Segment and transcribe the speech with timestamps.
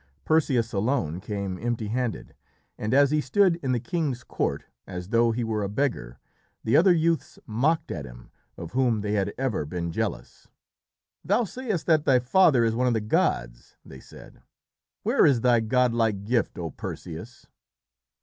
[0.25, 2.33] Perseus alone came empty handed,
[2.75, 6.17] and as he stood in the king's court as though he were a beggar,
[6.63, 10.47] the other youths mocked at him of whom they had ever been jealous.
[11.23, 14.41] "Thou sayest that thy father is one of the gods!" they said.
[15.03, 17.45] "Where is thy godlike gift, O Perseus!"